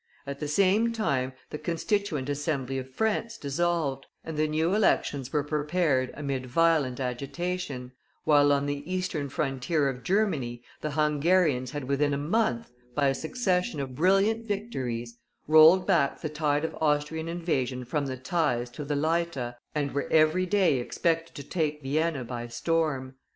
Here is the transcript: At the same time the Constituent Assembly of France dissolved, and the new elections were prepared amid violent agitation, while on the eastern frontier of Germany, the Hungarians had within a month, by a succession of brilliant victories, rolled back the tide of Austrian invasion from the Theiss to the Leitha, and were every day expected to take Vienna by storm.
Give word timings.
At 0.25 0.39
the 0.39 0.47
same 0.47 0.91
time 0.91 1.31
the 1.51 1.59
Constituent 1.59 2.27
Assembly 2.27 2.79
of 2.79 2.89
France 2.89 3.37
dissolved, 3.37 4.07
and 4.23 4.35
the 4.35 4.47
new 4.47 4.73
elections 4.73 5.31
were 5.31 5.43
prepared 5.43 6.09
amid 6.15 6.47
violent 6.47 6.99
agitation, 6.99 7.91
while 8.23 8.51
on 8.51 8.65
the 8.65 8.83
eastern 8.91 9.29
frontier 9.29 9.87
of 9.87 10.01
Germany, 10.01 10.63
the 10.81 10.89
Hungarians 10.89 11.69
had 11.69 11.83
within 11.83 12.15
a 12.15 12.17
month, 12.17 12.71
by 12.95 13.09
a 13.09 13.13
succession 13.13 13.79
of 13.79 13.93
brilliant 13.93 14.47
victories, 14.47 15.19
rolled 15.47 15.85
back 15.85 16.19
the 16.19 16.29
tide 16.29 16.65
of 16.65 16.75
Austrian 16.81 17.27
invasion 17.27 17.85
from 17.85 18.07
the 18.07 18.17
Theiss 18.17 18.71
to 18.71 18.83
the 18.83 18.95
Leitha, 18.95 19.55
and 19.75 19.91
were 19.91 20.07
every 20.11 20.47
day 20.47 20.79
expected 20.79 21.35
to 21.35 21.43
take 21.43 21.83
Vienna 21.83 22.23
by 22.23 22.47
storm. 22.47 23.17